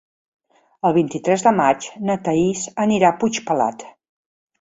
[0.87, 3.87] El vint-i-tres de maig na Thaís anirà a Puigpelat.